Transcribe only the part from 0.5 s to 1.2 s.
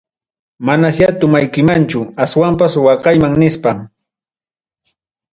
Manasya